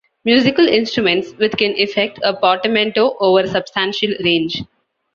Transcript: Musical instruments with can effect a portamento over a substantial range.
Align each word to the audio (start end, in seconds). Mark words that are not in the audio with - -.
Musical 0.25 0.67
instruments 0.67 1.31
with 1.37 1.55
can 1.57 1.73
effect 1.75 2.19
a 2.23 2.33
portamento 2.33 3.15
over 3.19 3.41
a 3.41 3.47
substantial 3.47 4.09
range. 4.23 4.63